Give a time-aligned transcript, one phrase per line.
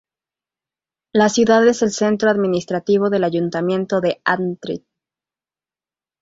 [1.13, 4.79] La ciudad es el centro administrativo del ayuntamiento de Antrim.